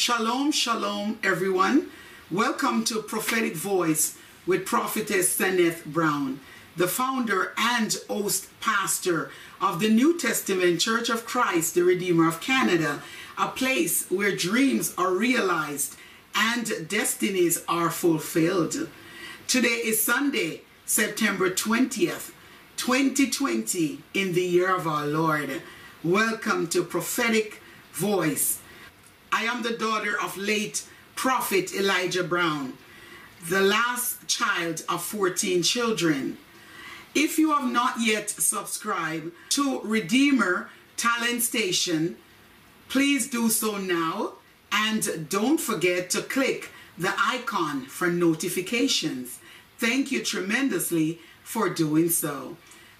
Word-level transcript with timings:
Shalom, 0.00 0.50
shalom, 0.50 1.18
everyone. 1.22 1.90
Welcome 2.30 2.84
to 2.84 3.02
Prophetic 3.02 3.54
Voice 3.54 4.16
with 4.46 4.64
Prophetess 4.64 5.36
Seneth 5.36 5.84
Brown, 5.84 6.40
the 6.74 6.88
founder 6.88 7.52
and 7.58 7.94
host 8.08 8.48
pastor 8.60 9.30
of 9.60 9.78
the 9.78 9.90
New 9.90 10.18
Testament 10.18 10.80
Church 10.80 11.10
of 11.10 11.26
Christ, 11.26 11.74
the 11.74 11.82
Redeemer 11.82 12.26
of 12.26 12.40
Canada, 12.40 13.02
a 13.36 13.48
place 13.48 14.10
where 14.10 14.34
dreams 14.34 14.94
are 14.96 15.12
realized 15.12 15.96
and 16.34 16.88
destinies 16.88 17.62
are 17.68 17.90
fulfilled. 17.90 18.88
Today 19.46 19.82
is 19.84 20.02
Sunday, 20.02 20.62
September 20.86 21.50
20th, 21.50 22.30
2020, 22.78 24.02
in 24.14 24.32
the 24.32 24.44
year 24.44 24.74
of 24.74 24.86
our 24.86 25.06
Lord. 25.06 25.60
Welcome 26.02 26.68
to 26.68 26.84
Prophetic 26.84 27.60
Voice. 27.92 28.59
I 29.32 29.44
am 29.44 29.62
the 29.62 29.76
daughter 29.76 30.20
of 30.20 30.36
late 30.36 30.84
Prophet 31.14 31.72
Elijah 31.74 32.24
Brown, 32.24 32.74
the 33.48 33.60
last 33.60 34.26
child 34.26 34.84
of 34.88 35.02
14 35.02 35.62
children. 35.62 36.36
If 37.14 37.38
you 37.38 37.52
have 37.52 37.70
not 37.70 38.00
yet 38.00 38.30
subscribed 38.30 39.32
to 39.50 39.80
Redeemer 39.82 40.70
Talent 40.96 41.42
Station, 41.42 42.16
please 42.88 43.28
do 43.28 43.48
so 43.48 43.76
now 43.76 44.32
and 44.72 45.28
don't 45.28 45.60
forget 45.60 46.10
to 46.10 46.22
click 46.22 46.70
the 46.98 47.12
icon 47.18 47.86
for 47.86 48.08
notifications. 48.08 49.38
Thank 49.78 50.12
you 50.12 50.22
tremendously 50.24 51.20
for 51.42 51.68
doing 51.68 52.08
so. 52.10 52.56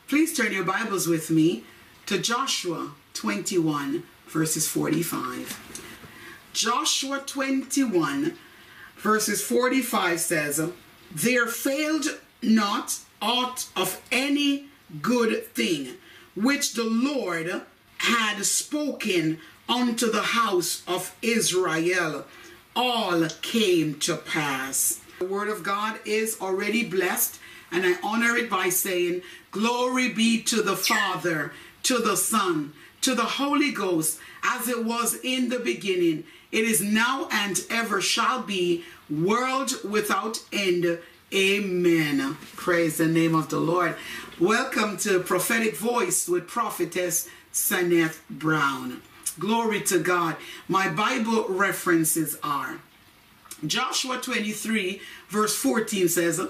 Please 0.08 0.36
turn 0.36 0.52
your 0.52 0.64
Bibles 0.64 1.06
with 1.06 1.30
me 1.30 1.64
to 2.06 2.18
Joshua 2.18 2.92
21, 3.14 4.02
verses 4.26 4.66
45. 4.66 5.69
Joshua 6.52 7.22
21, 7.24 8.36
verses 8.96 9.42
45 9.42 10.20
says, 10.20 10.70
There 11.12 11.46
failed 11.46 12.18
not 12.42 12.98
aught 13.22 13.68
of 13.76 14.00
any 14.10 14.66
good 15.02 15.46
thing 15.54 15.94
which 16.34 16.74
the 16.74 16.84
Lord 16.84 17.62
had 17.98 18.44
spoken 18.44 19.38
unto 19.68 20.10
the 20.10 20.22
house 20.22 20.82
of 20.88 21.14
Israel. 21.22 22.24
All 22.74 23.26
came 23.42 23.98
to 24.00 24.16
pass. 24.16 25.00
The 25.18 25.26
word 25.26 25.48
of 25.48 25.62
God 25.62 26.00
is 26.04 26.38
already 26.40 26.84
blessed, 26.84 27.38
and 27.70 27.84
I 27.84 27.94
honor 28.02 28.36
it 28.36 28.48
by 28.48 28.70
saying, 28.70 29.22
Glory 29.50 30.08
be 30.08 30.42
to 30.44 30.62
the 30.62 30.76
Father, 30.76 31.52
to 31.84 31.98
the 31.98 32.16
Son, 32.16 32.72
to 33.02 33.14
the 33.14 33.22
Holy 33.22 33.70
Ghost, 33.70 34.18
as 34.42 34.68
it 34.68 34.84
was 34.84 35.18
in 35.22 35.48
the 35.48 35.58
beginning 35.58 36.24
it 36.52 36.64
is 36.64 36.80
now 36.80 37.28
and 37.30 37.60
ever 37.70 38.00
shall 38.00 38.42
be, 38.42 38.84
world 39.08 39.72
without 39.84 40.42
end. 40.52 40.98
Amen. 41.32 42.36
Praise 42.56 42.98
the 42.98 43.06
name 43.06 43.34
of 43.36 43.50
the 43.50 43.60
Lord. 43.60 43.96
Welcome 44.40 44.96
to 44.98 45.20
Prophetic 45.20 45.76
Voice 45.76 46.26
with 46.26 46.48
Prophetess 46.48 47.28
Seneth 47.52 48.18
Brown. 48.28 49.00
Glory 49.38 49.80
to 49.82 50.00
God. 50.00 50.36
My 50.66 50.88
Bible 50.88 51.46
references 51.48 52.36
are 52.42 52.80
Joshua 53.66 54.18
23, 54.18 55.00
verse 55.28 55.54
14 55.54 56.08
says, 56.08 56.40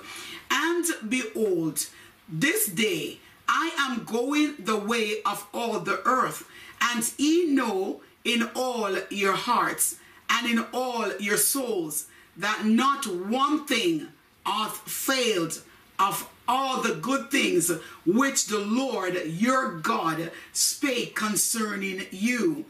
And 0.51 0.87
behold, 1.09 1.87
this 2.29 2.67
day 2.67 3.19
I 3.48 3.70
am 3.79 4.05
going 4.05 4.55
the 4.59 4.79
way 4.79 5.23
of 5.27 5.47
all 5.53 5.81
the 5.81 6.01
earth, 6.07 6.48
and 6.81 7.11
ye 7.19 7.47
know 7.47 8.01
in 8.25 8.49
all 8.55 8.97
your 9.11 9.35
hearts 9.35 9.97
and 10.29 10.47
in 10.51 10.65
all 10.73 11.13
your 11.19 11.37
souls, 11.37 12.07
that 12.37 12.65
not 12.65 13.07
one 13.07 13.67
thing 13.67 14.09
hath 14.45 14.77
failed 14.79 15.61
of 15.99 16.29
all 16.48 16.81
the 16.83 16.95
good 16.95 17.31
things 17.31 17.71
which 18.07 18.47
the 18.47 18.59
Lord 18.59 19.20
your 19.27 19.79
God 19.79 20.30
spake 20.53 21.14
concerning 21.14 22.07
you. 22.11 22.64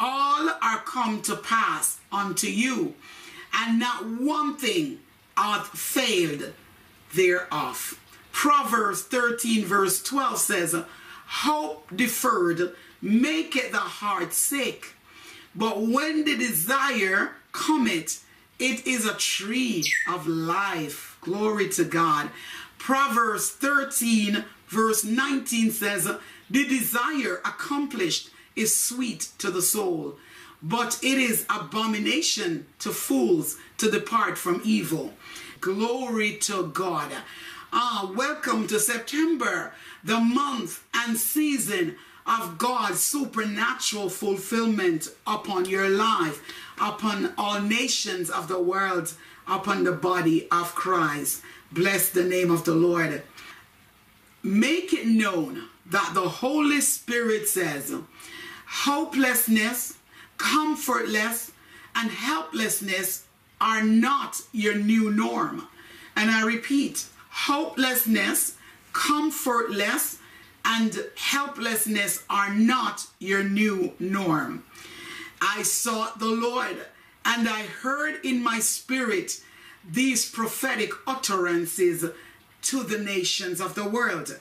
All 0.00 0.50
are 0.60 0.82
come 0.84 1.22
to 1.22 1.36
pass 1.36 1.98
unto 2.10 2.48
you, 2.48 2.94
and 3.54 3.78
not 3.78 4.04
one 4.04 4.56
thing 4.56 4.98
hath 5.36 5.68
failed 5.68 6.52
thereof. 7.14 8.00
Proverbs 8.32 9.02
13, 9.02 9.64
verse 9.64 10.02
12 10.02 10.38
says, 10.38 10.76
Hope 11.36 11.88
deferred 11.96 12.74
maketh 13.00 13.72
the 13.72 13.78
heart 13.78 14.34
sick. 14.34 14.94
But 15.54 15.80
when 15.80 16.26
the 16.26 16.36
desire 16.36 17.32
cometh, 17.52 18.22
it 18.58 18.86
is 18.86 19.06
a 19.06 19.14
tree 19.14 19.82
of 20.06 20.26
life. 20.26 21.16
Glory 21.22 21.70
to 21.70 21.84
God. 21.84 22.30
Proverbs 22.78 23.50
13, 23.50 24.44
verse 24.68 25.04
19 25.04 25.70
says, 25.70 26.08
The 26.50 26.68
desire 26.68 27.40
accomplished 27.46 28.28
is 28.54 28.78
sweet 28.78 29.30
to 29.38 29.50
the 29.50 29.62
soul, 29.62 30.16
but 30.62 30.98
it 31.02 31.16
is 31.18 31.46
abomination 31.48 32.66
to 32.80 32.90
fools 32.90 33.56
to 33.78 33.90
depart 33.90 34.36
from 34.36 34.60
evil. 34.64 35.14
Glory 35.62 36.36
to 36.38 36.66
God. 36.68 37.10
Ah, 37.74 38.12
welcome 38.14 38.66
to 38.66 38.78
September, 38.78 39.72
the 40.04 40.20
month 40.20 40.84
and 40.92 41.16
season 41.16 41.96
of 42.26 42.58
God's 42.58 43.00
supernatural 43.00 44.10
fulfillment 44.10 45.08
upon 45.26 45.64
your 45.64 45.88
life, 45.88 46.42
upon 46.78 47.32
all 47.38 47.62
nations 47.62 48.28
of 48.28 48.46
the 48.46 48.60
world, 48.60 49.14
upon 49.48 49.84
the 49.84 49.92
body 49.92 50.46
of 50.50 50.74
Christ. 50.74 51.40
Bless 51.72 52.10
the 52.10 52.24
name 52.24 52.50
of 52.50 52.64
the 52.64 52.74
Lord. 52.74 53.22
Make 54.42 54.92
it 54.92 55.06
known 55.06 55.70
that 55.86 56.12
the 56.12 56.28
Holy 56.28 56.82
Spirit 56.82 57.48
says, 57.48 57.94
hopelessness, 58.66 59.96
comfortless, 60.36 61.52
and 61.96 62.10
helplessness 62.10 63.24
are 63.62 63.82
not 63.82 64.42
your 64.52 64.74
new 64.74 65.10
norm. 65.10 65.68
And 66.14 66.30
I 66.30 66.44
repeat, 66.44 67.06
hopelessness, 67.32 68.56
comfortless, 68.92 70.18
and 70.64 71.04
helplessness 71.16 72.22
are 72.30 72.54
not 72.54 73.06
your 73.18 73.42
new 73.42 73.92
norm. 73.98 74.64
I 75.40 75.62
sought 75.62 76.18
the 76.18 76.26
Lord 76.26 76.76
and 77.24 77.48
I 77.48 77.62
heard 77.62 78.24
in 78.24 78.42
my 78.42 78.60
spirit 78.60 79.42
these 79.88 80.30
prophetic 80.30 80.92
utterances 81.06 82.04
to 82.62 82.82
the 82.84 82.98
nations 82.98 83.60
of 83.60 83.74
the 83.74 83.88
world. 83.88 84.38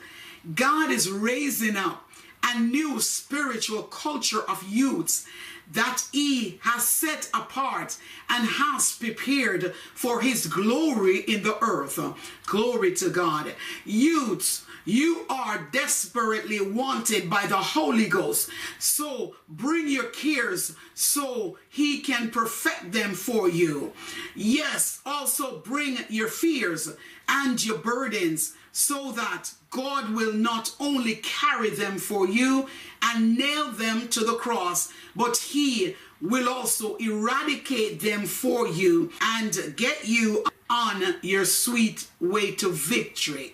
God 0.53 0.91
is 0.91 1.09
raising 1.09 1.75
up 1.75 2.07
a 2.43 2.59
new 2.59 2.99
spiritual 2.99 3.83
culture 3.83 4.41
of 4.41 4.63
youths 4.67 5.25
that 5.71 6.03
he 6.11 6.59
has 6.61 6.87
set 6.87 7.29
apart 7.33 7.97
and 8.29 8.47
has 8.47 8.91
prepared 8.93 9.73
for 9.93 10.21
his 10.21 10.47
glory 10.47 11.19
in 11.19 11.43
the 11.43 11.57
earth. 11.63 11.99
Glory 12.45 12.93
to 12.95 13.09
God. 13.09 13.53
Youths 13.85 14.65
you 14.85 15.25
are 15.29 15.67
desperately 15.71 16.59
wanted 16.59 17.29
by 17.29 17.45
the 17.45 17.57
Holy 17.57 18.07
Ghost. 18.07 18.49
So 18.79 19.35
bring 19.47 19.87
your 19.87 20.05
cares 20.05 20.75
so 20.95 21.57
he 21.69 21.99
can 21.99 22.31
perfect 22.31 22.91
them 22.91 23.13
for 23.13 23.47
you. 23.47 23.93
Yes, 24.35 24.99
also 25.05 25.59
bring 25.59 25.99
your 26.09 26.27
fears 26.27 26.91
and 27.27 27.63
your 27.63 27.77
burdens 27.77 28.53
so 28.71 29.11
that 29.11 29.51
God 29.69 30.13
will 30.13 30.33
not 30.33 30.75
only 30.79 31.15
carry 31.15 31.69
them 31.69 31.97
for 31.97 32.27
you 32.27 32.67
and 33.01 33.37
nail 33.37 33.71
them 33.71 34.07
to 34.09 34.21
the 34.21 34.35
cross, 34.35 34.91
but 35.15 35.37
he 35.37 35.95
will 36.21 36.47
also 36.47 36.95
eradicate 36.97 37.99
them 37.99 38.25
for 38.25 38.67
you 38.67 39.11
and 39.21 39.73
get 39.75 40.07
you 40.07 40.45
on 40.69 41.15
your 41.21 41.45
sweet 41.45 42.07
way 42.19 42.51
to 42.51 42.71
victory. 42.71 43.53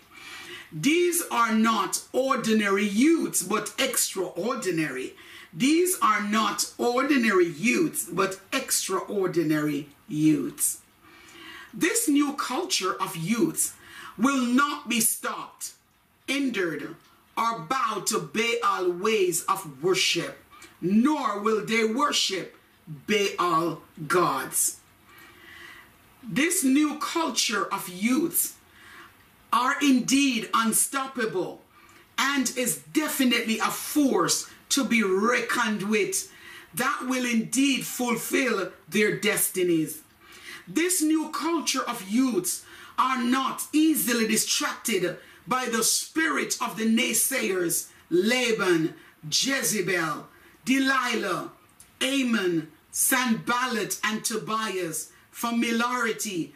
These 0.72 1.24
are 1.31 1.54
not 1.54 2.04
ordinary 2.12 2.86
youths, 2.86 3.42
but 3.42 3.74
extraordinary. 3.80 5.14
These 5.54 5.98
are 6.02 6.22
not 6.22 6.72
ordinary 6.78 7.48
youths, 7.48 8.06
but 8.12 8.40
extraordinary 8.52 9.88
youths. 10.08 10.80
This 11.74 12.08
new 12.08 12.34
culture 12.34 13.02
of 13.02 13.16
youths 13.16 13.74
will 14.18 14.46
not 14.46 14.90
be 14.90 15.00
stopped, 15.00 15.74
hindered, 16.28 16.96
or 17.38 17.60
bowed 17.60 18.08
to 18.08 18.19
Baal 18.19 18.92
ways 18.92 19.44
of 19.46 19.84
worship, 19.84 20.38
nor 20.81 21.40
will 21.40 21.66
they 21.66 21.84
worship 21.86 22.56
Baal 22.88 23.81
gods. 24.08 24.78
This 26.24 26.64
new 26.64 26.98
culture 27.00 27.72
of 27.72 27.88
youths 27.88 28.56
are 29.54 29.75
indeed 29.81 30.50
unstoppable 30.54 31.62
and 32.18 32.52
is 32.58 32.78
definitely 32.92 33.60
a 33.60 33.69
force 33.69 34.50
to 34.69 34.84
be 34.84 35.04
reckoned 35.04 35.84
with. 35.84 36.31
that 36.74 37.06
will 37.08 37.25
indeed 37.25 37.86
fulfill 37.86 38.72
their 38.88 39.18
destinies. 39.18 40.02
This 40.68 41.02
new 41.02 41.30
culture 41.30 41.81
of 41.81 42.08
youths 42.10 42.64
are 42.98 43.22
not 43.22 43.68
easily 43.74 44.28
distracted 44.28 45.18
by 45.48 45.66
the 45.66 45.84
spirit 45.84 46.58
of 46.62 46.78
the 46.78 46.86
naysayers, 46.86 47.90
Laban, 48.10 48.96
Jezebel, 49.30 50.28
Delilah, 50.66 51.52
Ammon, 52.02 52.70
Sanballat, 52.92 54.00
and 54.04 54.24
Tobias, 54.24 55.12
familiarity, 55.32 56.54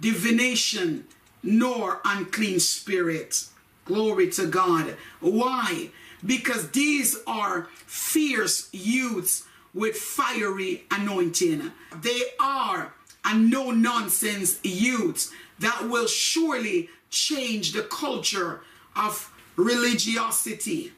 divination, 0.00 1.04
nor 1.42 2.00
unclean 2.04 2.60
spirit. 2.60 3.44
Glory 3.84 4.30
to 4.30 4.46
God. 4.46 4.96
Why? 5.20 5.90
Because 6.24 6.70
these 6.70 7.18
are 7.26 7.68
fierce 7.86 8.68
youths 8.72 9.44
with 9.74 9.96
fiery 9.96 10.84
anointing. 10.90 11.70
They 12.00 12.22
are 12.40 12.94
a 13.24 13.34
no 13.34 13.70
nonsense 13.70 14.60
youths 14.62 15.32
that 15.58 15.88
will 15.88 16.06
surely 16.06 16.90
change 17.10 17.72
the 17.72 17.82
culture 17.82 18.60
of 18.96 19.30
religiosity 19.56 20.92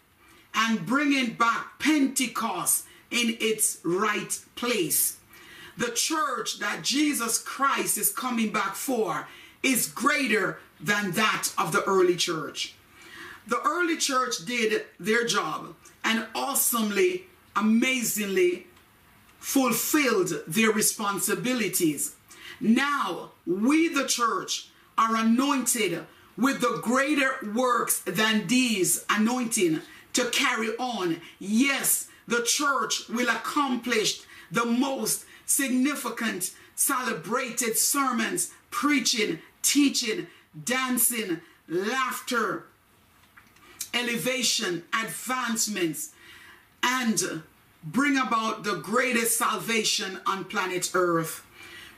and 0.55 0.87
bringing 0.87 1.35
back 1.35 1.79
Pentecost 1.79 2.87
in 3.11 3.37
its 3.41 3.79
right 3.85 4.39
place. 4.57 5.19
The 5.77 5.91
church 5.91 6.59
that 6.59 6.83
Jesus 6.83 7.39
Christ 7.39 7.99
is 7.99 8.11
coming 8.11 8.51
back 8.51 8.75
for 8.75 9.29
is 9.63 9.87
greater 9.87 10.59
than 10.81 11.13
that 11.13 11.49
of 11.59 11.73
the 11.73 11.85
early 11.85 12.17
church. 12.17 12.75
The 13.47 13.61
early 13.63 13.97
church 13.97 14.45
did 14.45 14.85
their 14.99 15.27
job 15.27 15.75
and 16.03 16.27
awesomely, 16.35 17.27
amazingly 17.55 18.67
fulfilled 19.39 20.33
their 20.49 20.73
responsibilities. 20.73 22.16
Now, 22.61 23.33
we, 23.47 23.89
the 23.89 24.07
church, 24.07 24.69
are 24.97 25.17
anointed 25.17 26.07
with 26.37 26.61
the 26.61 26.81
greater 26.83 27.37
works 27.55 28.01
than 28.01 28.47
these 28.47 29.05
anointing 29.09 29.81
to 30.15 30.31
carry 30.31 30.71
on. 30.77 31.21
Yes, 31.39 32.09
the 32.27 32.43
church 32.43 33.09
will 33.09 33.29
accomplish 33.29 34.21
the 34.51 34.65
most 34.65 35.25
significant, 35.45 36.53
celebrated 36.75 37.77
sermons, 37.77 38.53
preaching, 38.71 39.39
teaching, 39.63 40.27
dancing, 40.65 41.41
laughter, 41.69 42.67
elevation, 43.95 44.85
advancements, 44.93 46.13
and 46.83 47.43
bring 47.83 48.19
about 48.19 48.65
the 48.65 48.77
greatest 48.77 49.39
salvation 49.39 50.21
on 50.27 50.45
planet 50.45 50.91
Earth. 50.95 51.46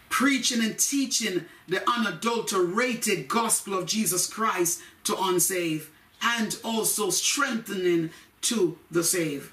Preaching 0.08 0.62
and 0.62 0.78
teaching 0.78 1.44
the 1.66 1.88
unadulterated 1.88 3.28
gospel 3.28 3.75
of 3.78 3.87
Jesus 3.87 4.26
Christ 4.26 4.81
to 5.05 5.16
unsaved, 5.19 5.90
and 6.22 6.58
also 6.64 7.10
strengthening 7.10 8.10
to 8.43 8.78
the 8.90 9.05
saved. 9.05 9.50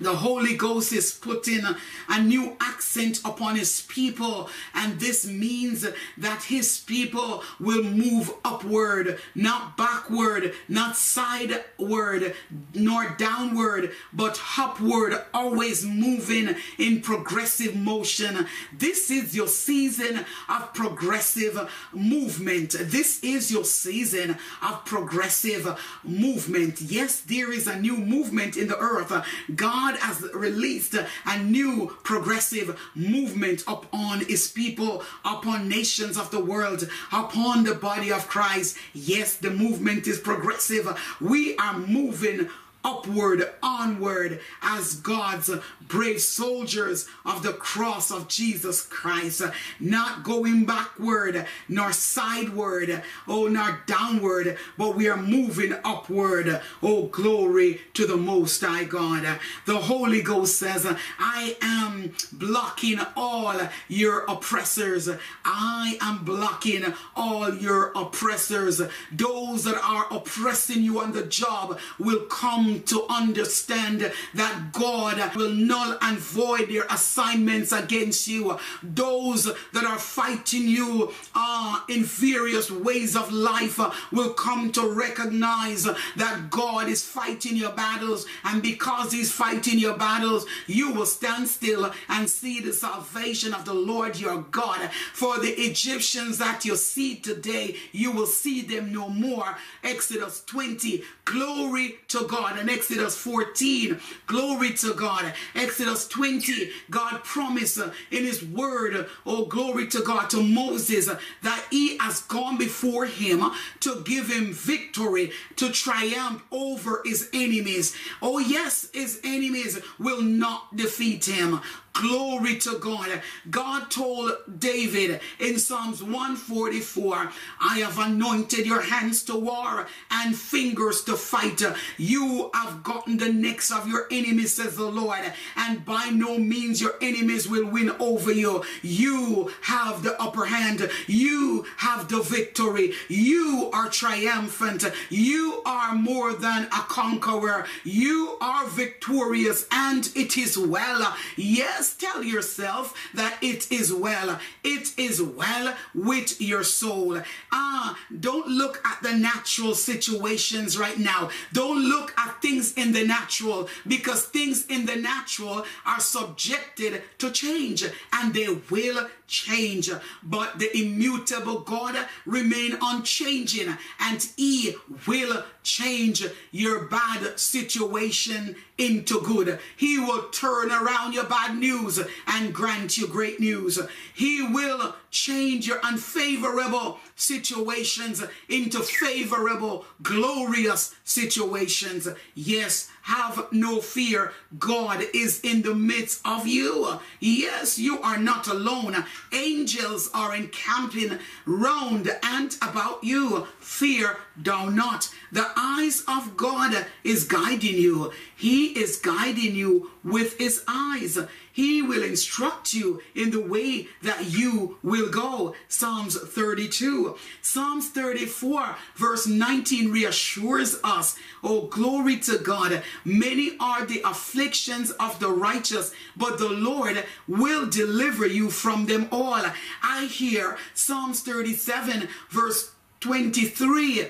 The 0.00 0.14
Holy 0.14 0.56
Ghost 0.56 0.92
is 0.92 1.12
putting 1.12 1.62
a, 1.64 2.22
new 2.22 2.56
accent 2.60 3.20
upon 3.24 3.56
his 3.56 3.82
people, 3.82 4.48
and 4.74 4.98
this 4.98 5.26
means 5.26 5.86
that 6.18 6.42
his 6.44 6.78
people 6.78 7.42
will 7.60 7.84
move 7.84 8.32
upward, 8.44 9.18
not 9.34 9.76
backward, 9.76 10.54
not 10.68 10.96
sideward, 10.96 12.34
nor 12.74 13.14
downward, 13.18 13.92
but 14.12 14.40
upward, 14.58 15.14
always 15.32 15.84
moving 15.84 16.56
in 16.78 17.00
progressive 17.00 17.76
motion. 17.76 18.46
This 18.76 19.10
is 19.10 19.36
your 19.36 19.48
season 19.48 20.24
of 20.48 20.74
progressive 20.74 21.70
movement. 21.92 22.74
This 22.78 23.22
is 23.22 23.52
your 23.52 23.64
season 23.64 24.36
of 24.62 24.84
progressive 24.84 25.78
movement. 26.02 26.80
Yes, 26.80 27.20
there 27.20 27.52
is 27.52 27.66
a 27.66 27.78
new 27.78 27.96
movement 27.96 28.56
in 28.56 28.68
the 28.68 28.78
earth. 28.78 29.12
God 29.54 29.85
God 29.86 29.98
has 29.98 30.20
released 30.34 30.96
a 30.96 31.38
new 31.44 31.96
progressive 32.02 32.76
movement 32.96 33.62
upon 33.68 34.24
his 34.24 34.50
people, 34.50 35.04
upon 35.24 35.68
nations 35.68 36.18
of 36.18 36.32
the 36.32 36.44
world, 36.44 36.88
upon 37.12 37.62
the 37.62 37.74
body 37.76 38.10
of 38.10 38.26
Christ. 38.26 38.76
Yes, 38.94 39.36
the 39.36 39.50
movement 39.50 40.08
is 40.08 40.18
progressive. 40.18 40.88
We 41.20 41.56
are 41.58 41.78
moving 41.78 42.50
upward, 42.86 43.50
onward 43.62 44.40
as 44.62 44.94
God's 44.94 45.50
brave 45.88 46.20
soldiers 46.20 47.08
of 47.24 47.42
the 47.42 47.52
cross 47.52 48.12
of 48.12 48.28
Jesus 48.28 48.82
Christ, 48.82 49.42
not 49.80 50.22
going 50.22 50.64
backward 50.64 51.46
nor 51.68 51.92
sideward, 51.92 53.02
oh, 53.26 53.48
nor 53.48 53.80
downward, 53.86 54.56
but 54.78 54.94
we 54.94 55.08
are 55.08 55.16
moving 55.16 55.74
upward. 55.84 56.60
Oh, 56.82 57.06
glory 57.06 57.80
to 57.94 58.06
the 58.06 58.16
Most 58.16 58.60
High 58.62 58.84
God. 58.84 59.38
The 59.66 59.78
Holy 59.78 60.22
Ghost 60.22 60.56
says, 60.56 60.86
I 61.18 61.56
am 61.60 62.14
blocking 62.32 63.00
all 63.16 63.60
your 63.88 64.24
oppressors. 64.26 65.08
I 65.44 65.98
am 66.00 66.24
blocking 66.24 66.84
all 67.16 67.52
your 67.52 67.90
oppressors. 67.96 68.80
Those 69.10 69.64
that 69.64 69.80
are 69.82 70.06
oppressing 70.10 70.82
you 70.82 71.00
on 71.00 71.12
the 71.12 71.24
job 71.24 71.78
will 71.98 72.26
come 72.26 72.75
to 72.82 73.06
understand 73.08 74.12
that 74.34 74.72
God 74.72 75.34
will 75.34 75.50
null 75.52 75.98
and 76.00 76.18
void 76.18 76.68
their 76.68 76.84
assignments 76.90 77.72
against 77.72 78.28
you. 78.28 78.58
Those 78.82 79.44
that 79.72 79.84
are 79.84 79.98
fighting 79.98 80.68
you 80.68 81.12
uh, 81.34 81.80
in 81.88 82.04
various 82.04 82.70
ways 82.70 83.16
of 83.16 83.32
life 83.32 83.78
will 84.12 84.34
come 84.34 84.72
to 84.72 84.88
recognize 84.88 85.84
that 85.84 86.50
God 86.50 86.88
is 86.88 87.04
fighting 87.04 87.56
your 87.56 87.72
battles, 87.72 88.26
and 88.44 88.62
because 88.62 89.12
He's 89.12 89.32
fighting 89.32 89.78
your 89.78 89.96
battles, 89.96 90.46
you 90.66 90.92
will 90.92 91.06
stand 91.06 91.48
still 91.48 91.92
and 92.08 92.28
see 92.28 92.60
the 92.60 92.72
salvation 92.72 93.54
of 93.54 93.64
the 93.64 93.74
Lord 93.74 94.18
your 94.18 94.42
God. 94.50 94.90
For 95.12 95.38
the 95.38 95.50
Egyptians 95.50 96.38
that 96.38 96.64
you 96.64 96.76
see 96.76 97.16
today, 97.16 97.76
you 97.92 98.12
will 98.12 98.26
see 98.26 98.62
them 98.62 98.92
no 98.92 99.08
more. 99.08 99.56
Exodus 99.82 100.42
20. 100.46 101.02
Glory 101.24 101.96
to 102.08 102.26
God. 102.28 102.58
And 102.66 102.76
Exodus 102.76 103.16
14, 103.16 104.00
glory 104.26 104.72
to 104.72 104.92
God. 104.92 105.32
Exodus 105.54 106.08
20, 106.08 106.72
God 106.90 107.22
promised 107.22 107.78
uh, 107.78 107.90
in 108.10 108.24
his 108.24 108.44
word, 108.44 108.96
uh, 108.96 109.04
oh 109.24 109.44
glory 109.44 109.86
to 109.86 110.02
God, 110.02 110.28
to 110.30 110.42
Moses 110.42 111.08
uh, 111.08 111.16
that 111.44 111.64
he 111.70 111.96
has 111.98 112.22
gone 112.22 112.58
before 112.58 113.06
him 113.06 113.52
to 113.78 114.02
give 114.04 114.32
him 114.32 114.52
victory, 114.52 115.30
to 115.54 115.70
triumph 115.70 116.42
over 116.50 117.02
his 117.04 117.30
enemies. 117.32 117.94
Oh 118.20 118.40
yes, 118.40 118.88
his 118.92 119.20
enemies 119.22 119.78
will 120.00 120.22
not 120.22 120.74
defeat 120.74 121.24
him. 121.26 121.60
Glory 122.00 122.56
to 122.56 122.78
God. 122.78 123.22
God 123.48 123.90
told 123.90 124.32
David 124.58 125.20
in 125.40 125.58
Psalms 125.58 126.02
144, 126.02 127.30
I 127.60 127.78
have 127.78 127.98
anointed 127.98 128.66
your 128.66 128.82
hands 128.82 129.22
to 129.24 129.38
war 129.38 129.86
and 130.10 130.36
fingers 130.36 131.02
to 131.04 131.16
fight. 131.16 131.62
You 131.96 132.50
have 132.52 132.82
gotten 132.82 133.16
the 133.16 133.32
necks 133.32 133.70
of 133.70 133.88
your 133.88 134.06
enemies, 134.10 134.54
says 134.54 134.76
the 134.76 134.84
Lord, 134.84 135.20
and 135.56 135.86
by 135.86 136.10
no 136.10 136.38
means 136.38 136.82
your 136.82 136.96
enemies 137.00 137.48
will 137.48 137.66
win 137.66 137.90
over 137.98 138.30
you. 138.30 138.62
You 138.82 139.50
have 139.62 140.02
the 140.02 140.20
upper 140.20 140.44
hand. 140.44 140.90
You 141.06 141.64
have 141.78 142.08
the 142.08 142.20
victory. 142.20 142.92
You 143.08 143.70
are 143.72 143.88
triumphant. 143.88 144.84
You 145.08 145.62
are 145.64 145.94
more 145.94 146.34
than 146.34 146.64
a 146.64 146.84
conqueror. 146.88 147.64
You 147.84 148.36
are 148.42 148.66
victorious, 148.66 149.66
and 149.72 150.10
it 150.14 150.36
is 150.36 150.58
well. 150.58 151.16
Yes 151.36 151.85
just 151.86 152.00
tell 152.00 152.22
yourself 152.22 152.94
that 153.14 153.38
it 153.40 153.70
is 153.70 153.92
well. 153.92 154.40
It 154.64 154.98
is 154.98 155.22
well 155.22 155.74
with 155.94 156.40
your 156.40 156.64
soul. 156.64 157.22
Ah, 157.52 157.96
don't 158.18 158.48
look 158.48 158.84
at 158.84 159.02
the 159.02 159.12
natural 159.12 159.74
situations 159.74 160.76
right 160.76 160.98
now. 160.98 161.30
Don't 161.52 161.80
look 161.88 162.12
at 162.18 162.42
things 162.42 162.74
in 162.74 162.92
the 162.92 163.06
natural 163.06 163.68
because 163.86 164.24
things 164.24 164.66
in 164.66 164.86
the 164.86 164.96
natural 164.96 165.64
are 165.84 166.00
subjected 166.00 167.02
to 167.18 167.30
change 167.30 167.84
and 168.12 168.34
they 168.34 168.48
will 168.70 169.08
change. 169.26 169.90
But 170.22 170.58
the 170.58 170.76
immutable 170.76 171.60
God 171.60 171.96
remain 172.24 172.76
unchanging 172.80 173.76
and 174.00 174.28
he 174.36 174.76
will 175.06 175.44
change 175.62 176.24
your 176.52 176.84
bad 176.84 177.38
situation 177.38 178.56
into 178.78 179.20
good. 179.22 179.58
He 179.76 179.98
will 179.98 180.28
turn 180.30 180.70
around 180.70 181.14
your 181.14 181.24
bad 181.24 181.56
news 181.56 182.00
and 182.26 182.54
grant 182.54 182.96
you 182.96 183.08
great 183.08 183.40
news. 183.40 183.78
He 184.14 184.42
will 184.42 184.94
change 185.10 185.66
your 185.66 185.80
unfavorable 185.82 186.98
situations 187.16 188.22
into 188.48 188.80
favorable, 188.80 189.84
glorious 190.02 190.94
situations. 191.02 192.06
Yes, 192.34 192.88
have 193.02 193.46
no 193.50 193.80
fear. 193.80 194.32
God 194.58 195.02
is 195.14 195.40
in 195.40 195.62
the 195.62 195.74
midst 195.74 196.20
of 196.24 196.46
you. 196.46 196.98
Yes, 197.18 197.78
you 197.78 198.00
are 198.02 198.18
not 198.18 198.46
alone. 198.46 199.04
Angels 199.32 200.10
are 200.12 200.34
encamping 200.34 201.18
round 201.46 202.10
and 202.22 202.56
about 202.62 203.02
you. 203.02 203.46
Fear 203.60 204.16
thou 204.36 204.68
not. 204.68 205.08
The 205.32 205.50
eyes 205.56 206.04
of 206.06 206.36
God 206.36 206.86
is 207.02 207.24
guiding 207.24 207.76
you. 207.76 208.12
He 208.36 208.66
is 208.78 208.96
guiding 208.96 209.54
you 209.54 209.90
with 210.04 210.38
his 210.38 210.62
eyes. 210.68 211.18
He 211.56 211.80
will 211.80 212.02
instruct 212.02 212.74
you 212.74 213.00
in 213.14 213.30
the 213.30 213.40
way 213.40 213.88
that 214.02 214.26
you 214.26 214.76
will 214.82 215.08
go. 215.08 215.54
Psalms 215.68 216.14
32. 216.14 217.16
Psalms 217.40 217.88
34, 217.88 218.76
verse 218.94 219.26
19 219.26 219.90
reassures 219.90 220.76
us. 220.84 221.16
Oh, 221.42 221.62
glory 221.62 222.18
to 222.18 222.36
God. 222.36 222.82
Many 223.06 223.56
are 223.58 223.86
the 223.86 224.02
afflictions 224.04 224.90
of 225.00 225.18
the 225.18 225.30
righteous, 225.30 225.94
but 226.14 226.36
the 226.36 226.50
Lord 226.50 227.02
will 227.26 227.64
deliver 227.64 228.26
you 228.26 228.50
from 228.50 228.84
them 228.84 229.08
all. 229.10 229.42
I 229.82 230.04
hear 230.04 230.58
Psalms 230.74 231.22
37, 231.22 232.06
verse 232.28 232.72
23. 233.00 234.08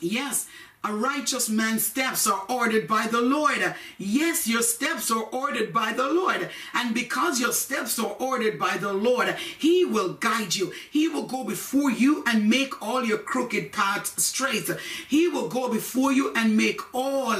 Yes, 0.00 0.48
a 0.86 0.92
righteous 0.92 1.48
man's 1.48 1.84
steps 1.84 2.26
are 2.26 2.42
ordered 2.48 2.86
by 2.86 3.08
the 3.08 3.20
Lord. 3.20 3.74
Yes, 3.98 4.46
your 4.46 4.62
steps 4.62 5.10
are 5.10 5.24
ordered 5.24 5.72
by 5.72 5.92
the 5.92 6.08
Lord. 6.08 6.48
And 6.74 6.94
because 6.94 7.40
your 7.40 7.52
steps 7.52 7.98
are 7.98 8.14
ordered 8.20 8.58
by 8.58 8.76
the 8.76 8.92
Lord, 8.92 9.34
He 9.58 9.84
will 9.84 10.14
guide 10.14 10.54
you. 10.54 10.72
He 10.90 11.08
will 11.08 11.26
go 11.26 11.42
before 11.44 11.90
you 11.90 12.22
and 12.26 12.48
make 12.48 12.80
all 12.80 13.04
your 13.04 13.18
crooked 13.18 13.72
paths 13.72 14.22
straight. 14.22 14.70
He 15.08 15.26
will 15.28 15.48
go 15.48 15.68
before 15.68 16.12
you 16.12 16.32
and 16.36 16.56
make 16.56 16.80
all 16.94 17.36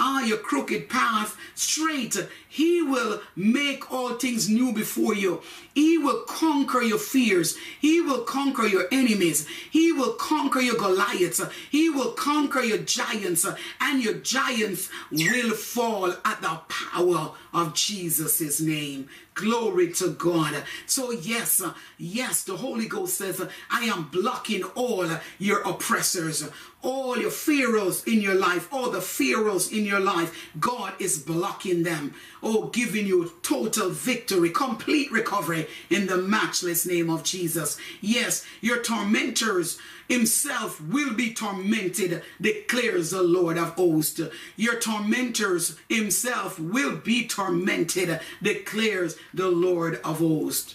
uh, 0.00 0.22
your 0.26 0.38
crooked 0.38 0.88
paths 0.88 1.36
straight. 1.54 2.16
He 2.48 2.82
will 2.82 3.20
make 3.36 3.92
all 3.92 4.14
things 4.14 4.48
new 4.48 4.72
before 4.72 5.14
you. 5.14 5.40
He 5.72 5.98
will 5.98 6.24
conquer 6.26 6.82
your 6.82 6.98
fears. 6.98 7.56
He 7.80 8.00
will 8.00 8.22
conquer 8.22 8.66
your 8.66 8.86
enemies. 8.90 9.46
He 9.70 9.92
will 9.92 10.14
conquer 10.14 10.60
your 10.60 10.74
Goliaths. 10.76 11.40
He 11.70 11.88
will 11.88 12.10
conquer 12.10 12.60
your 12.60 12.78
giants. 12.92 13.46
And 13.80 14.02
your 14.02 14.14
giants 14.14 14.88
will 15.10 15.50
fall 15.50 16.12
at 16.24 16.40
the 16.40 16.60
power 16.68 17.32
of 17.52 17.74
Jesus' 17.74 18.60
name. 18.60 19.08
Glory 19.34 19.92
to 19.92 20.10
God. 20.10 20.64
So, 20.86 21.12
yes, 21.12 21.62
yes, 21.98 22.42
the 22.42 22.56
Holy 22.56 22.86
Ghost 22.86 23.16
says, 23.16 23.40
I 23.70 23.84
am 23.84 24.08
blocking 24.08 24.64
all 24.74 25.08
your 25.38 25.60
oppressors, 25.62 26.48
all 26.82 27.16
your 27.16 27.30
pharaohs 27.30 28.04
in 28.04 28.20
your 28.20 28.34
life, 28.34 28.68
all 28.72 28.90
the 28.90 29.00
pharaohs 29.00 29.70
in 29.70 29.84
your 29.84 30.00
life. 30.00 30.50
God 30.58 30.94
is 30.98 31.18
blocking 31.18 31.84
them. 31.84 32.14
Oh, 32.42 32.68
giving 32.68 33.06
you 33.06 33.32
total 33.42 33.90
victory, 33.90 34.50
complete 34.50 35.12
recovery 35.12 35.68
in 35.90 36.06
the 36.06 36.16
matchless 36.16 36.86
name 36.86 37.10
of 37.10 37.22
Jesus. 37.22 37.78
Yes, 38.00 38.44
your 38.60 38.82
tormentors 38.82 39.78
himself 40.08 40.80
will 40.80 41.14
be 41.14 41.32
tormented, 41.32 42.22
declares 42.40 43.10
the 43.10 43.22
Lord 43.22 43.56
of 43.56 43.70
hosts. 43.70 44.20
Your 44.56 44.74
tormentors 44.78 45.78
himself 45.88 46.58
will 46.58 46.96
be 46.96 47.28
tormented, 47.28 48.20
declares 48.42 49.16
the 49.34 49.48
Lord 49.48 50.00
of 50.04 50.18
hosts. 50.18 50.74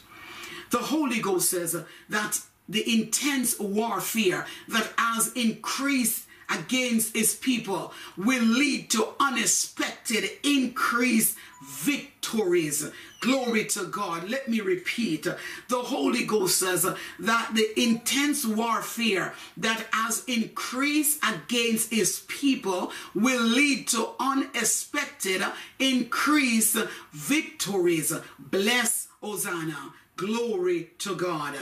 The 0.72 0.80
Holy 0.80 1.20
Ghost 1.20 1.50
says 1.50 1.76
that 2.10 2.40
the 2.68 3.02
intense 3.02 3.60
warfare 3.60 4.46
that 4.68 4.92
has 4.98 5.32
increased 5.34 6.26
against 6.50 7.16
his 7.16 7.36
people 7.36 7.94
will 8.18 8.44
lead 8.44 8.90
to 8.92 9.08
unexpected 9.20 10.30
increased 10.44 11.38
victories. 11.66 12.90
Glory 13.20 13.66
to 13.66 13.86
God. 13.86 14.30
Let 14.30 14.48
me 14.48 14.62
repeat. 14.62 15.24
The 15.24 15.78
Holy 15.78 16.26
Ghost 16.26 16.60
says 16.60 16.86
that 17.20 17.52
the 17.54 17.82
intense 17.82 18.46
warfare 18.46 19.34
that 19.58 19.86
has 19.92 20.24
increased 20.26 21.20
against 21.28 21.92
his 21.92 22.24
people 22.28 22.92
will 23.14 23.42
lead 23.44 23.88
to 23.90 24.10
unexpected 24.20 25.44
increased 25.80 26.78
victories. 27.12 28.14
Bless 28.38 29.08
Hosanna. 29.22 29.94
Glory 30.18 30.92
to 31.00 31.16
God. 31.16 31.56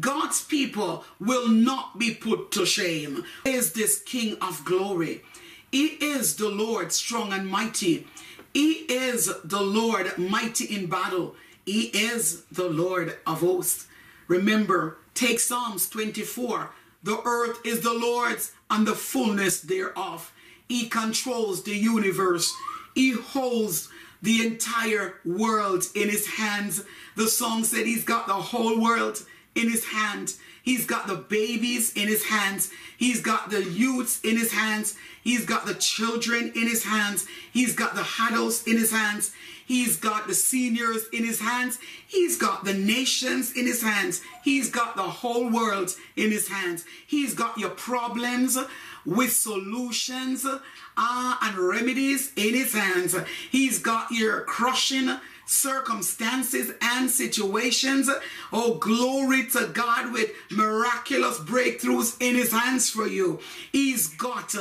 God's 0.00 0.42
people 0.42 1.04
will 1.20 1.48
not 1.48 1.98
be 1.98 2.14
put 2.14 2.50
to 2.52 2.64
shame. 2.64 3.24
Is 3.44 3.72
this 3.72 4.00
King 4.00 4.38
of 4.40 4.64
glory? 4.64 5.22
He 5.70 5.86
is 5.86 6.36
the 6.36 6.48
Lord 6.48 6.92
strong 6.92 7.32
and 7.34 7.46
mighty. 7.46 8.06
He 8.54 8.72
is 8.88 9.30
the 9.44 9.62
Lord 9.62 10.16
mighty 10.18 10.64
in 10.64 10.86
battle. 10.86 11.36
He 11.64 11.84
is 11.86 12.44
the 12.50 12.68
Lord 12.68 13.16
of 13.26 13.40
hosts. 13.40 13.86
Remember, 14.26 14.98
take 15.14 15.40
Psalms 15.40 15.88
24. 15.88 16.70
The 17.02 17.20
earth 17.24 17.60
is 17.64 17.80
the 17.80 17.92
Lord's 17.92 18.52
and 18.70 18.86
the 18.86 18.94
fullness 18.94 19.60
thereof. 19.60 20.32
He 20.68 20.88
controls 20.88 21.62
the 21.62 21.76
universe. 21.76 22.52
He 22.94 23.12
holds 23.12 23.88
the 24.20 24.46
entire 24.46 25.14
world 25.24 25.84
in 25.94 26.08
his 26.08 26.26
hands. 26.26 26.84
The 27.16 27.28
song 27.28 27.64
said 27.64 27.86
he's 27.86 28.04
got 28.04 28.26
the 28.26 28.34
whole 28.34 28.80
world 28.80 29.24
in 29.58 29.68
his 29.70 29.84
hand. 29.84 30.34
He's 30.62 30.86
got 30.86 31.06
the 31.06 31.16
babies 31.16 31.92
in 31.94 32.08
his 32.08 32.26
hands. 32.26 32.70
He's 32.96 33.20
got 33.20 33.50
the 33.50 33.64
youths 33.64 34.20
in 34.22 34.36
his 34.36 34.52
hands. 34.52 34.96
He's 35.22 35.44
got 35.44 35.66
the 35.66 35.74
children 35.74 36.52
in 36.54 36.68
his 36.68 36.84
hands. 36.84 37.26
He's 37.52 37.74
got 37.74 37.94
the 37.94 38.06
adults 38.20 38.64
in 38.64 38.76
his 38.76 38.90
hands. 38.90 39.32
He's 39.66 39.96
got 39.96 40.26
the 40.26 40.34
seniors 40.34 41.08
in 41.12 41.24
his 41.24 41.40
hands. 41.40 41.78
He's 42.06 42.36
got 42.36 42.64
the 42.64 42.74
nations 42.74 43.52
in 43.52 43.66
his 43.66 43.82
hands. 43.82 44.22
He's 44.42 44.70
got 44.70 44.96
the 44.96 45.02
whole 45.02 45.50
world 45.50 45.94
in 46.16 46.30
his 46.30 46.48
hands. 46.48 46.84
He's 47.06 47.34
got 47.34 47.58
your 47.58 47.70
problems 47.70 48.56
with 49.04 49.32
solutions 49.32 50.46
uh, 50.46 51.36
and 51.42 51.58
remedies 51.58 52.32
in 52.36 52.54
his 52.54 52.72
hands. 52.74 53.14
He's 53.50 53.78
got 53.78 54.10
your 54.10 54.42
crushing 54.42 55.18
circumstances 55.48 56.72
and 56.82 57.10
situations. 57.10 58.10
Oh, 58.52 58.74
glory 58.74 59.46
to 59.46 59.70
God 59.72 60.12
with 60.12 60.30
miraculous 60.50 61.38
breakthroughs 61.38 62.16
in 62.20 62.34
his 62.34 62.52
hands 62.52 62.90
for 62.90 63.06
you. 63.06 63.40
He's 63.72 64.08
got 64.08 64.54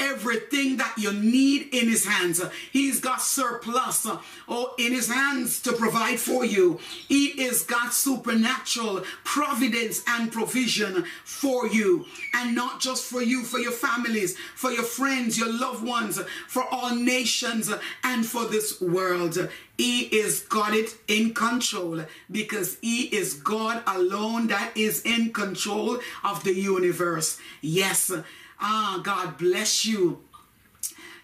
everything 0.00 0.78
that 0.78 0.94
you 0.96 1.12
need 1.12 1.72
in 1.72 1.88
his 1.88 2.06
hands. 2.06 2.42
He's 2.72 2.98
got 2.98 3.20
surplus 3.20 4.06
uh, 4.06 4.18
oh, 4.48 4.74
in 4.78 4.92
his 4.92 5.08
hands 5.08 5.60
to 5.62 5.72
provide 5.72 6.18
for 6.18 6.44
you. 6.44 6.80
He 7.08 7.26
is 7.26 7.62
God's 7.62 7.96
supernatural 7.96 9.04
providence 9.24 10.02
and 10.08 10.32
provision 10.32 11.04
for 11.24 11.68
you. 11.68 12.06
And 12.34 12.54
not 12.54 12.80
just 12.80 13.04
for 13.04 13.22
you, 13.22 13.42
for 13.42 13.58
your 13.58 13.72
families, 13.72 14.36
for 14.54 14.70
your 14.70 14.82
friends, 14.82 15.38
your 15.38 15.52
loved 15.52 15.84
ones, 15.84 16.18
for 16.48 16.64
all 16.70 16.94
nations, 16.94 17.70
and 18.02 18.24
for 18.24 18.46
this 18.46 18.80
world. 18.80 19.48
He 19.80 20.02
is 20.02 20.40
got 20.40 20.74
it 20.74 20.94
in 21.08 21.32
control 21.32 22.04
because 22.30 22.76
He 22.82 23.04
is 23.04 23.32
God 23.32 23.82
alone 23.86 24.48
that 24.48 24.76
is 24.76 25.00
in 25.06 25.32
control 25.32 25.98
of 26.22 26.44
the 26.44 26.54
universe. 26.54 27.38
Yes, 27.62 28.12
Ah, 28.60 29.00
God 29.02 29.38
bless 29.38 29.84
you. 29.84 30.20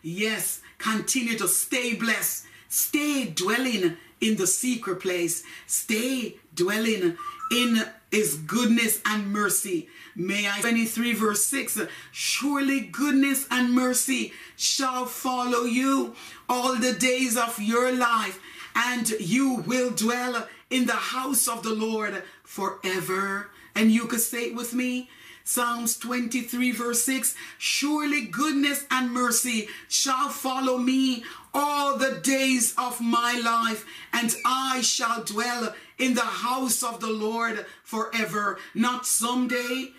Yes, 0.03 0.61
continue 0.79 1.37
to 1.39 1.49
stay 1.49 1.95
blessed. 1.95 2.47
Stay 2.69 3.27
dwelling 3.27 3.97
in 4.21 4.37
the 4.37 4.47
secret 4.47 5.01
place. 5.01 5.43
Stay 5.67 6.37
dwelling 6.55 7.17
in 7.51 7.83
his 8.11 8.37
goodness 8.37 9.01
and 9.05 9.33
mercy. 9.33 9.89
May 10.15 10.49
I 10.49 10.61
23 10.61 11.13
verse 11.13 11.45
6 11.47 11.81
surely 12.11 12.81
goodness 12.81 13.47
and 13.51 13.75
mercy 13.75 14.33
shall 14.57 15.05
follow 15.05 15.65
you 15.65 16.15
all 16.49 16.77
the 16.77 16.95
days 16.95 17.37
of 17.37 17.61
your 17.61 17.93
life 17.93 18.41
and 18.75 19.11
you 19.21 19.57
will 19.67 19.91
dwell 19.91 20.49
in 20.71 20.87
the 20.87 20.93
house 20.93 21.49
of 21.49 21.63
the 21.63 21.75
Lord 21.75 22.23
forever. 22.45 23.51
And 23.75 23.91
you 23.91 24.07
could 24.07 24.21
say 24.21 24.47
it 24.47 24.55
with 24.55 24.73
me 24.73 25.11
Psalms 25.49 25.97
23, 25.99 26.73
verse 26.73 27.03
6 27.03 27.37
Surely 27.57 28.23
goodness 28.23 28.85
and 28.91 29.13
mercy 29.13 29.69
shall 29.89 30.29
follow 30.29 30.77
me 30.77 31.23
all 31.55 31.97
the 31.97 32.19
days 32.21 32.75
of 32.77 33.01
my 33.01 33.41
life, 33.45 33.87
and 34.13 34.35
I 34.45 34.81
shall 34.81 35.23
dwell 35.23 35.73
in 35.99 36.15
the 36.15 36.21
house 36.23 36.83
of 36.83 36.99
the 36.99 37.13
Lord 37.13 37.65
forever. 37.85 38.59
Not 38.75 39.07
someday, 39.07 39.93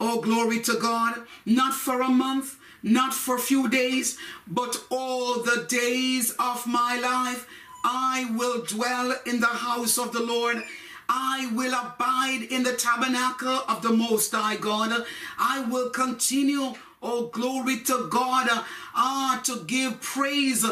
oh, 0.00 0.22
glory 0.22 0.60
to 0.60 0.78
God, 0.80 1.20
not 1.44 1.74
for 1.74 2.00
a 2.00 2.08
month, 2.08 2.56
not 2.82 3.12
for 3.12 3.36
a 3.36 3.46
few 3.50 3.68
days, 3.68 4.16
but 4.48 4.82
all 4.90 5.42
the 5.42 5.66
days 5.68 6.34
of 6.38 6.66
my 6.66 6.98
life 6.98 7.46
I 7.84 8.30
will 8.34 8.64
dwell 8.64 9.14
in 9.26 9.40
the 9.40 9.46
house 9.48 9.98
of 9.98 10.12
the 10.14 10.22
Lord. 10.22 10.64
I 11.08 11.50
will 11.54 11.74
abide 11.74 12.46
in 12.50 12.62
the 12.62 12.74
tabernacle 12.74 13.62
of 13.68 13.82
the 13.82 13.92
Most 13.92 14.32
High 14.32 14.56
God. 14.56 15.04
I 15.38 15.60
will 15.62 15.90
continue, 15.90 16.74
oh 17.02 17.26
glory 17.26 17.80
to 17.80 18.08
God, 18.10 18.48
ah, 18.94 19.40
to 19.44 19.64
give 19.66 20.00
praise, 20.00 20.64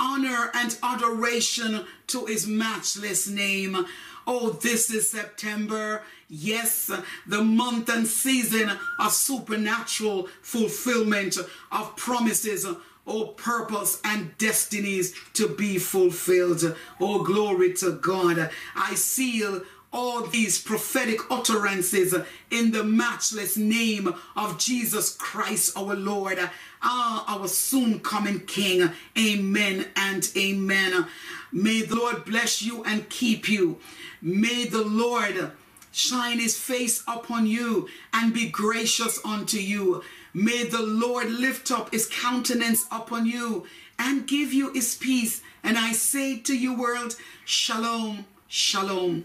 honor, 0.00 0.50
and 0.54 0.76
adoration 0.82 1.86
to 2.08 2.26
his 2.26 2.46
matchless 2.46 3.28
name. 3.28 3.86
Oh, 4.26 4.50
this 4.50 4.90
is 4.90 5.10
September. 5.10 6.02
Yes, 6.28 6.90
the 7.26 7.44
month 7.44 7.88
and 7.88 8.06
season 8.06 8.72
of 8.98 9.12
supernatural 9.12 10.28
fulfillment 10.42 11.36
of 11.70 11.96
promises 11.96 12.66
oh 13.06 13.26
purpose 13.26 14.00
and 14.04 14.36
destinies 14.38 15.14
to 15.34 15.48
be 15.48 15.78
fulfilled. 15.78 16.76
Oh 17.00 17.22
glory 17.22 17.72
to 17.74 17.92
God. 17.92 18.50
I 18.74 18.94
seal 18.94 19.62
all 19.96 20.20
these 20.26 20.60
prophetic 20.60 21.18
utterances 21.30 22.14
in 22.50 22.70
the 22.70 22.84
matchless 22.84 23.56
name 23.56 24.14
of 24.36 24.58
Jesus 24.58 25.16
Christ 25.16 25.74
our 25.74 25.94
Lord, 25.94 26.38
ah, 26.82 27.24
our 27.26 27.48
soon 27.48 28.00
coming 28.00 28.40
King. 28.40 28.90
Amen 29.18 29.86
and 29.96 30.30
amen. 30.36 31.06
May 31.50 31.80
the 31.80 31.96
Lord 31.96 32.26
bless 32.26 32.60
you 32.60 32.84
and 32.84 33.08
keep 33.08 33.48
you. 33.48 33.78
May 34.20 34.66
the 34.66 34.84
Lord 34.84 35.52
shine 35.92 36.40
his 36.40 36.58
face 36.58 37.02
upon 37.08 37.46
you 37.46 37.88
and 38.12 38.34
be 38.34 38.50
gracious 38.50 39.18
unto 39.24 39.56
you. 39.56 40.02
May 40.34 40.64
the 40.64 40.82
Lord 40.82 41.30
lift 41.30 41.70
up 41.70 41.90
his 41.90 42.06
countenance 42.06 42.84
upon 42.92 43.24
you 43.24 43.64
and 43.98 44.26
give 44.26 44.52
you 44.52 44.74
his 44.74 44.94
peace. 44.94 45.40
And 45.62 45.78
I 45.78 45.92
say 45.92 46.38
to 46.40 46.54
you, 46.54 46.78
world, 46.78 47.16
shalom, 47.46 48.26
shalom. 48.46 49.24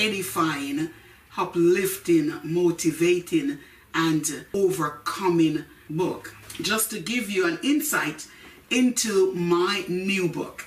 edifying, 0.00 0.88
uplifting, 1.36 2.40
motivating, 2.42 3.58
and 3.94 4.46
overcoming 4.54 5.64
book. 5.90 6.34
Just 6.60 6.90
to 6.90 7.00
give 7.00 7.30
you 7.30 7.46
an 7.46 7.58
insight 7.62 8.26
into 8.70 9.32
my 9.34 9.84
new 9.88 10.28
book. 10.28 10.66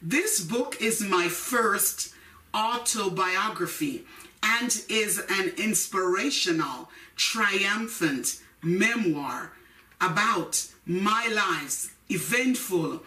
This 0.00 0.40
book 0.40 0.80
is 0.80 1.02
my 1.02 1.28
first 1.28 2.14
autobiography 2.54 4.04
and 4.42 4.82
is 4.88 5.18
an 5.28 5.52
inspirational, 5.56 6.90
triumphant 7.16 8.40
memoir 8.62 9.52
about 10.00 10.66
my 10.86 11.28
life's 11.34 11.90
eventful 12.10 13.02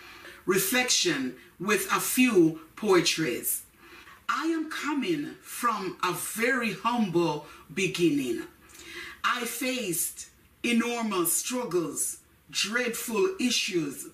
reflection 0.46 1.36
with 1.60 1.88
a 1.92 2.00
few 2.00 2.62
poetries. 2.76 3.64
I 4.30 4.48
am 4.48 4.70
coming 4.70 5.36
from 5.42 5.98
a 6.04 6.12
very 6.14 6.74
humble 6.74 7.46
beginning. 7.74 8.44
I 9.24 9.46
faced 9.46 10.28
enormous 10.64 11.32
struggles, 11.32 12.18
dreadful 12.50 13.36
issues, 13.40 14.08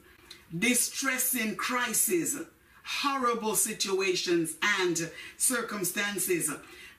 distressing 0.58 1.56
crises, 1.56 2.40
horrible 2.84 3.56
situations 3.56 4.56
and 4.80 5.10
circumstances, 5.38 6.52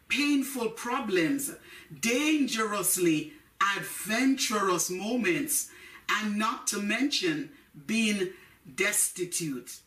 painful 0.08 0.70
problems, 0.70 1.52
dangerously 2.00 3.32
adventurous 3.76 4.90
moments, 4.90 5.70
and 6.08 6.36
not 6.36 6.66
to 6.68 6.80
mention 6.80 7.50
being 7.86 8.30
destitute. 8.74 9.78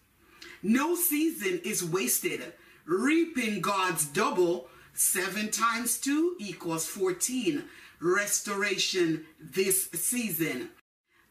No 0.64 0.96
season 0.96 1.60
is 1.64 1.84
wasted. 1.84 2.54
Reaping 2.88 3.60
God's 3.60 4.06
double, 4.06 4.70
7 4.94 5.52
times 5.52 5.98
2 5.98 6.38
equals 6.40 6.88
14 6.88 7.66
restoration 8.00 9.26
this 9.42 9.90
season. 9.92 10.70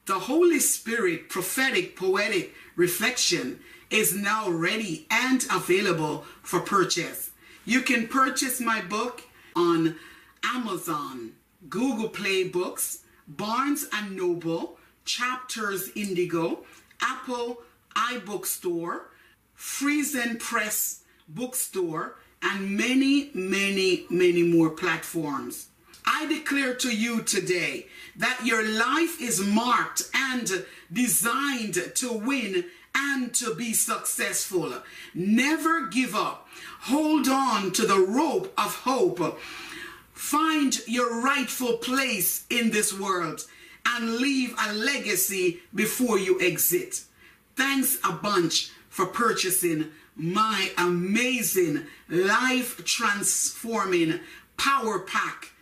The 0.04 0.18
Holy 0.18 0.60
Spirit 0.60 1.30
prophetic 1.30 1.96
poetic 1.96 2.52
reflection 2.76 3.60
is 3.88 4.14
now 4.14 4.50
ready 4.50 5.06
and 5.10 5.46
available 5.50 6.26
for 6.42 6.60
purchase. 6.60 7.30
You 7.64 7.80
can 7.80 8.06
purchase 8.06 8.60
my 8.60 8.82
book 8.82 9.22
on 9.56 9.96
Amazon, 10.44 11.32
Google 11.70 12.10
Play 12.10 12.44
Books, 12.44 12.98
Barnes 13.26 13.86
and 13.94 14.14
Noble, 14.14 14.76
Chapters 15.06 15.90
Indigo, 15.96 16.66
Apple 17.00 17.62
iBookstore, 17.96 19.00
Friesen 19.56 20.38
Press 20.38 21.02
Bookstore, 21.28 22.16
and 22.42 22.76
many, 22.76 23.30
many, 23.34 24.06
many 24.10 24.42
more 24.42 24.70
platforms. 24.70 25.68
I 26.04 26.26
declare 26.26 26.74
to 26.74 26.94
you 26.94 27.22
today 27.22 27.86
that 28.16 28.40
your 28.44 28.62
life 28.62 29.20
is 29.20 29.40
marked 29.40 30.08
and 30.14 30.64
designed 30.92 31.74
to 31.96 32.12
win 32.12 32.64
and 32.94 33.34
to 33.34 33.54
be 33.54 33.72
successful. 33.72 34.72
Never 35.14 35.88
give 35.88 36.14
up. 36.14 36.48
Hold 36.82 37.28
on 37.28 37.72
to 37.72 37.86
the 37.86 37.98
rope 37.98 38.52
of 38.56 38.74
hope. 38.74 39.38
Find 40.12 40.78
your 40.86 41.20
rightful 41.22 41.78
place 41.78 42.46
in 42.48 42.70
this 42.70 42.98
world 42.98 43.44
and 43.84 44.16
leave 44.16 44.54
a 44.58 44.72
legacy 44.72 45.60
before 45.74 46.18
you 46.18 46.40
exit. 46.40 47.02
Thanks 47.54 47.98
a 48.04 48.12
bunch 48.12 48.70
for 48.88 49.06
purchasing 49.06 49.90
my 50.16 50.70
amazing 50.78 51.86
life 52.08 52.84
transforming 52.84 54.20
power 54.56 54.98
pack 55.00 55.52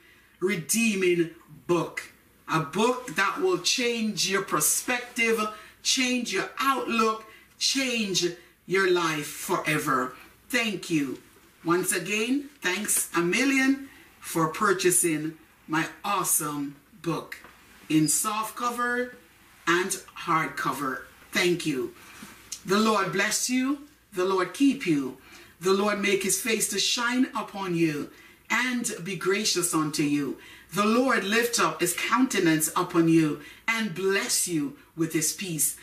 redeeming 0.41 1.31
book. 1.67 2.03
A 2.49 2.61
book 2.61 3.15
that 3.17 3.41
will 3.41 3.59
change 3.59 4.31
your 4.31 4.43
perspective, 4.43 5.41
change 5.83 6.33
your 6.33 6.51
outlook, 6.59 7.25
change 7.59 8.27
your 8.67 8.91
life 8.91 9.27
forever. 9.27 10.15
Thank 10.49 10.91
you. 10.91 11.19
Once 11.65 11.93
again, 11.93 12.51
thanks 12.61 13.11
a 13.17 13.21
million 13.21 13.89
for 14.21 14.49
purchasing 14.49 15.39
my 15.67 15.87
awesome 16.05 16.77
book 17.03 17.39
in 17.89 18.07
soft 18.09 18.57
cover 18.57 19.17
and 19.67 19.91
hardcover. 20.27 21.03
Thank 21.33 21.65
you. 21.65 21.95
The 22.67 22.79
Lord 22.79 23.13
bless 23.13 23.49
you. 23.49 23.79
The 24.15 24.25
Lord 24.25 24.55
keep 24.55 24.87
you. 24.87 25.19
The 25.61 25.73
Lord 25.73 26.01
make 26.01 26.23
his 26.23 26.41
face 26.41 26.69
to 26.69 26.79
shine 26.79 27.27
upon 27.35 27.75
you 27.75 28.11
and 28.49 28.93
be 29.03 29.17
gracious 29.17 29.75
unto 29.75 30.03
you. 30.03 30.39
The 30.73 30.85
Lord 30.85 31.25
lift 31.25 31.59
up 31.59 31.81
his 31.81 31.95
countenance 31.95 32.69
upon 32.77 33.09
you 33.09 33.41
and 33.67 33.95
bless 33.95 34.47
you 34.47 34.77
with 34.97 35.13
his 35.13 35.33
peace. 35.33 35.79